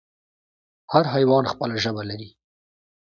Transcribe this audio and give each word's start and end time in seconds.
هر 0.93 1.03
حیوان 1.13 1.43
خپله 1.51 1.75
ژبه 1.83 2.03
لري 2.09 2.29